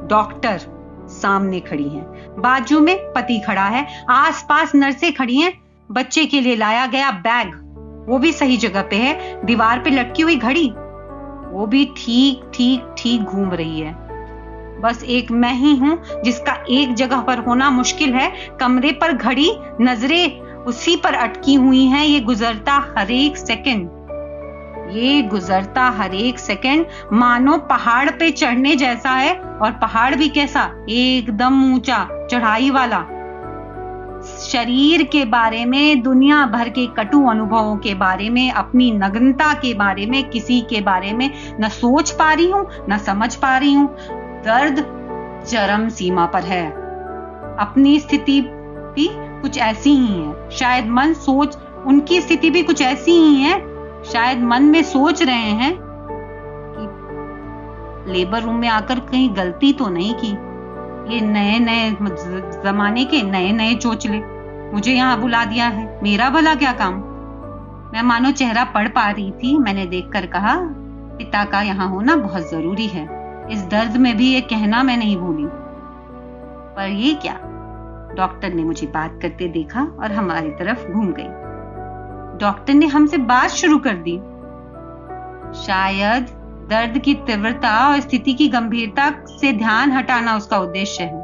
डॉक्टर 0.07 0.59
सामने 1.07 1.59
खड़ी 1.59 1.89
हैं। 1.89 2.35
बाजू 2.41 2.79
में 2.79 3.13
पति 3.13 3.39
खड़ा 3.39 3.65
है। 3.65 4.05
आसपास 4.09 4.75
नर्सें 4.75 5.13
खड़ी 5.13 5.35
हैं। 5.35 5.61
बच्चे 5.91 6.25
के 6.25 6.41
लिए 6.41 6.55
लाया 6.55 6.85
गया 6.85 7.11
बैग। 7.11 7.70
वो 8.07 8.17
भी 8.17 8.31
सही 8.33 8.57
जगह 8.57 8.81
पे 8.81 8.95
है। 8.95 9.45
दीवार 9.45 9.79
पे 9.79 9.89
लटकी 9.89 10.21
हुई 10.21 10.35
घड़ी, 10.35 10.67
वो 11.51 11.65
भी 11.65 11.85
ठीक 11.97 12.49
ठीक 12.53 12.93
ठीक 12.97 13.21
घूम 13.21 13.51
रही 13.51 13.79
है। 13.79 13.93
बस 14.81 15.03
एक 15.03 15.31
मैं 15.31 15.53
ही 15.53 15.75
हूँ 15.75 15.97
जिसका 16.23 16.53
एक 16.69 16.93
जगह 16.93 17.21
पर 17.21 17.39
होना 17.39 17.69
मुश्किल 17.69 18.13
है। 18.13 18.31
कमरे 18.59 18.91
पर 18.91 19.11
घड़ी, 19.11 19.51
नज़रें 19.81 20.39
उसी 20.63 20.95
पर 20.95 21.13
अटकी 21.13 21.53
हुई 21.53 21.85
हैं। 21.85 22.05
ये 22.05 22.19
गुजरता 22.19 22.73
हर 22.97 23.11
एक 23.11 23.37
सेकंड। 23.37 23.89
ये 24.91 25.21
गुजरता 25.21 25.83
हर 25.89 26.13
एक 26.15 26.39
सेकंड। 26.39 26.85
मानो 27.13 27.57
पहाड़ 27.57 28.09
पे 28.09 28.31
चढ़ने 28.31 28.75
जैसा 28.75 29.09
है। 29.09 29.33
और 29.35 29.71
पहाड़ 29.71 30.15
भी 30.15 30.27
कैसा? 30.29 30.63
एकदम 30.89 31.73
ऊँचा, 31.73 32.07
चढ़ाई 32.31 32.69
वाला। 32.69 33.05
शरीर 34.41 35.03
के 35.03 35.25
बारे 35.25 35.65
में, 35.65 36.01
दुनिया 36.01 36.45
भर 36.45 36.69
के 36.69 36.87
कटु 36.87 37.27
अनुभवों 37.27 37.77
के 37.77 37.93
बारे 37.93 38.29
में, 38.29 38.51
अपनी 38.51 38.91
नग्नता 38.91 39.53
के 39.53 39.73
बारे 39.73 40.05
में, 40.05 40.29
किसी 40.29 40.61
के 40.61 40.81
बारे 40.81 41.13
में 41.13 41.31
न 41.59 41.67
सोच 41.67 42.11
पा 42.11 42.33
रही 42.33 42.51
हूँ, 42.51 42.67
न 42.89 42.97
समझ 42.97 43.35
पा 43.35 43.57
रही 43.57 43.73
हूँ। 43.73 43.95
दर्द 44.45 44.77
चरम 45.47 45.89
सीमा 45.89 46.25
पर 46.25 46.43
है। 46.43 46.71
अपनी 47.59 47.99
स्थिति 47.99 48.41
भी 48.41 49.09
कुछ 49.11 49.57
ऐसी 49.57 49.89
ही 49.89 50.21
है। 50.21 50.49
शायद 50.49 50.87
मन 50.87 51.13
सोच, 51.13 51.57
उनकी 51.85 52.21
स्थिति 52.21 52.49
भी 52.49 52.63
कुछ 52.63 52.81
ऐसी 52.81 53.11
ही 53.11 53.35
है। 53.35 53.71
शायद 54.03 54.43
मन 54.43 54.63
में 54.63 54.83
सोच 54.83 55.23
रहे 55.23 55.35
हैं 55.35 55.77
कि 56.77 58.11
लेबर 58.11 58.41
रूम 58.41 58.55
में 58.55 58.69
आकर 58.69 58.99
कहीं 58.99 59.35
गलती 59.35 59.73
तो 59.73 59.87
नहीं 59.87 60.13
की। 60.13 60.50
ये 61.09 61.21
नए 61.21 61.59
नए 61.59 61.91
जमाने 62.63 63.05
के 63.05 63.23
नए 63.23 63.51
नए 63.51 63.75
चोचले। 63.75 64.21
मुझे 64.73 64.93
यहाँ 64.93 65.19
बुला 65.19 65.45
दिया 65.45 65.67
है। 65.67 65.99
मेरा 66.03 66.29
भला 66.29 66.55
क्या 66.55 66.71
काम? 66.71 66.93
मैं 67.93 68.01
मानो 68.01 68.31
चेहरा 68.31 68.63
पढ़ 68.63 68.87
पा 68.87 69.09
रही 69.09 69.31
थी। 69.31 69.57
मैंने 69.57 69.85
देखकर 69.85 70.25
कहा, 70.25 70.55
पिता 71.17 71.45
का 71.45 71.61
यहाँ 71.61 71.89
होना 71.89 72.15
बहुत 72.15 72.51
ज़रूरी 72.51 72.87
है। 72.87 73.21
इस 73.51 73.65
दर्द 73.65 73.97
में 73.97 74.17
भी 74.17 74.33
ये 74.33 74.41
कहना 74.41 74.83
मैं 74.83 74.97
नहीं 74.97 75.17
भूली। 75.17 75.47
पर 76.75 76.87
ये 76.87 77.13
क्या? 77.13 77.39
डॉक्टर 78.17 78.53
ने 78.53 78.63
मुझे 78.63 78.87
बात 78.87 79.19
करते 79.21 79.47
देखा 79.47 79.81
और 79.99 80.11
हमारी 80.11 80.49
तरफ़ 80.49 80.91
घूम 80.91 81.13
गई। 81.19 81.27
डॉक्टर 82.45 82.73
ने 82.73 82.85
हमसे 82.85 83.17
बात 83.17 83.49
शुरू 83.49 83.77
कर 83.77 83.93
दी। 83.93 84.17
शायद 85.59 86.40
दर्द 86.71 86.97
की 86.97 87.13
तीव्रता 87.13 87.69
और 87.87 87.99
स्थिति 87.99 88.33
की 88.33 88.47
गंभीरता 88.47 89.09
से 89.29 89.51
ध्यान 89.53 89.91
हटाना 89.91 90.35
उसका 90.37 90.57
उद्देश्य 90.57 91.03
है। 91.03 91.19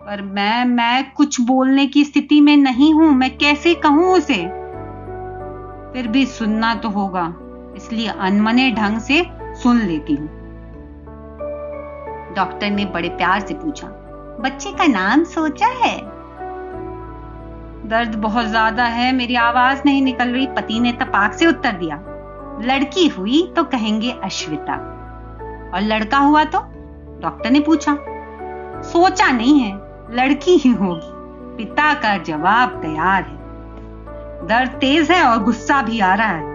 पर 0.00 0.22
मैं 0.22 0.64
मैं 0.64 1.12
कुछ 1.12 1.40
बोलने 1.40 1.86
की 1.86 2.04
स्थिति 2.04 2.40
में 2.40 2.56
नहीं 2.56 2.92
हूँ, 2.94 3.10
मैं 3.10 3.36
कैसे 3.38 3.74
कहूँ 3.74 4.12
उसे? 4.12 4.36
फिर 5.92 6.08
भी 6.08 6.24
सुनना 6.26 6.74
तो 6.74 6.88
होगा, 6.88 7.26
इसलिए 7.76 8.06
अनमने 8.08 8.70
ढंग 8.70 8.98
से 9.00 9.22
सुन 9.62 9.78
लेती 9.78 10.14
हूँ। 10.14 10.28
डॉक्टर 12.36 12.70
ने 12.70 12.84
बड़े 12.84 13.08
प्यार 13.08 13.40
से 13.40 13.54
पूछा, 13.54 13.88
बच्चे 14.40 14.72
का 14.72 14.86
नाम 14.86 15.24
सोचा 15.24 15.66
है? 15.66 15.96
दर्द 17.88 18.14
बहुत 18.14 18.46
ज़्यादा 18.46 18.84
है, 18.84 19.12
मेरी 19.12 19.34
आवाज़ 19.34 19.82
नहीं 19.86 20.02
निकल 20.02 20.28
रही, 20.28 20.46
पति 20.46 20.80
ने 20.80 20.92
तपाक 20.92 21.32
से 21.32 21.46
उत्तर 21.46 21.72
दिया। 21.72 22.02
लड़की 22.60 23.06
हुई 23.08 23.42
तो 23.56 23.64
कहेंगे 23.64 24.10
अश्विता। 24.24 24.74
और 25.74 25.80
लड़का 25.80 26.18
हुआ 26.18 26.44
तो 26.44 26.58
डॉक्टर 27.22 27.50
ने 27.50 27.60
पूछा, 27.60 27.96
सोचा 28.84 29.30
नहीं 29.30 29.58
है, 29.60 29.72
लड़की 30.10 30.56
ही 30.56 30.70
होगी। 30.70 31.12
पिता 31.56 31.92
का 31.94 32.16
जवाब 32.18 32.80
तैयार 32.82 33.22
है। 33.22 33.36
दर्द 34.46 34.70
तेज 34.70 35.10
है 35.10 35.22
और 35.24 35.42
गुस्सा 35.42 35.82
भी 35.82 36.00
आ 36.00 36.14
रहा 36.14 36.28
है। 36.28 36.52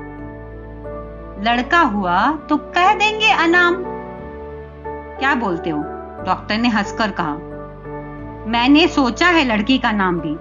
लड़का 1.43 1.79
हुआ 1.79 2.31
तो 2.49 2.57
कह 2.57 2.93
देंगे 2.93 3.31
अनाम। 3.33 3.75
क्या 5.19 5.33
बोलते 5.35 5.69
हो? 5.69 5.79
डॉक्टर 6.25 6.57
ने 6.57 6.67
हंसकर 6.67 7.11
कहा, 7.11 7.33
मैंने 8.47 8.87
सोचा 8.87 9.27
है 9.27 9.43
लड़की 9.45 9.77
का 9.77 9.91
नाम 9.91 10.19
भी। 10.19 10.35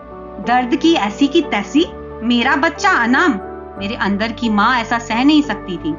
दर्द 0.44 0.76
की 0.76 0.94
ऐसी 0.94 1.26
की 1.26 1.42
तैसी, 1.42 1.84
मेरा 2.22 2.56
बच्चा 2.56 2.90
अनाम। 3.02 3.32
मेरे 3.78 3.94
अंदर 3.94 4.32
की 4.32 4.48
माँ 4.48 4.78
ऐसा 4.78 4.98
सह 4.98 5.24
नहीं 5.24 5.42
सकती 5.42 5.76
थी। 5.76 5.94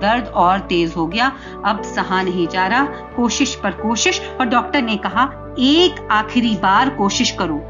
दर्द 0.00 0.26
और 0.26 0.58
तेज 0.58 0.94
हो 0.96 1.06
गया, 1.06 1.32
अब 1.64 1.82
सहा 1.82 2.22
नहीं 2.22 2.46
जा 2.46 2.66
रहा। 2.66 2.84
कोशिश 3.16 3.54
पर 3.54 3.70
कोशिश, 3.70 4.20
और 4.40 4.46
डॉक्टर 4.46 4.82
ने 4.82 4.96
कहा, 4.96 5.24
एक 5.58 6.08
आखिरी 6.10 6.54
बार 6.56 6.90
कोशिश 6.90 7.30
करो। 7.30 7.60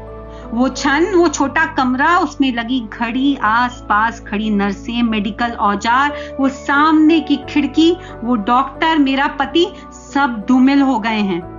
वो 0.53 0.69
छन 0.69 1.05
वो 1.15 1.27
छोटा 1.27 1.65
कमरा, 1.65 2.17
उसमें 2.17 2.53
लगी 2.53 2.79
घड़ी 2.93 3.35
आस 3.35 3.85
पास 3.89 4.19
खड़ी 4.19 4.49
नर्सें, 4.49 5.03
मेडिकल 5.03 5.51
औज़ार, 5.51 6.17
वो 6.39 6.49
सामने 6.49 7.19
की 7.19 7.35
खिड़की, 7.49 7.91
वो 8.23 8.35
डॉक्टर, 8.35 8.97
मेरा 8.97 9.27
पति, 9.27 9.67
सब 10.13 10.45
धूमिल 10.47 10.81
हो 10.81 10.99
गए 10.99 11.21
हैं। 11.21 11.52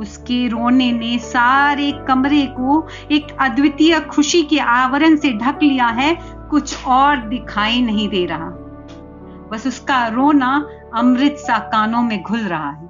उसके 0.00 0.48
रोने 0.48 0.92
ने 0.92 1.18
सारे 1.18 1.92
कमरे 2.08 2.46
को 2.46 2.86
एक 3.10 3.26
अद्वितीय 3.40 4.00
खुशी 4.00 4.42
के 4.42 4.58
आवरण 4.58 5.16
से 5.16 5.32
ढक 5.32 5.58
लिया 5.62 5.86
है, 5.86 6.18
कुछ 6.50 6.86
और 6.86 7.16
दिखाई 7.16 7.82
नहीं 7.82 8.08
दे 8.08 8.26
रहा। 8.26 8.50
बस 9.52 9.66
उसका 9.66 10.06
रोना 10.06 10.68
अमृत 10.94 11.36
सा 11.38 11.58
कानों 11.58 12.02
में 12.02 12.22
घुल 12.22 12.40
रहा 12.40 12.70
है। 12.70 12.86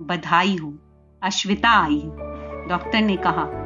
बधाई 0.00 0.56
हो, 0.56 0.74
अश्विता 1.22 1.70
आई 1.70 1.98
है, 1.98 2.10
डॉक्टर 2.68 3.00
ने 3.00 3.16
कहा। 3.16 3.62